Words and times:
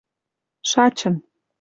шачын 0.69 1.15